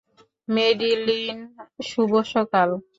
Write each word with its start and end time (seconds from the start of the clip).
Madeline, 0.47 1.37
শুভ 1.89 2.11
সকাল। 2.33 2.69